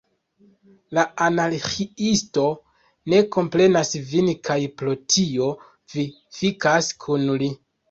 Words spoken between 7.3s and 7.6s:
li?